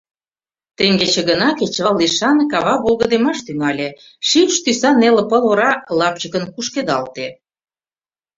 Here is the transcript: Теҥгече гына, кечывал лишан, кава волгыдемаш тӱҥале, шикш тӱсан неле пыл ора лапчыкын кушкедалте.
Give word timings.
Теҥгече 0.77 1.21
гына, 1.29 1.49
кечывал 1.59 1.95
лишан, 2.01 2.37
кава 2.51 2.75
волгыдемаш 2.83 3.37
тӱҥале, 3.45 3.89
шикш 4.27 4.55
тӱсан 4.63 4.95
неле 5.01 5.23
пыл 5.29 5.43
ора 5.51 5.71
лапчыкын 5.99 6.43
кушкедалте. 6.53 7.27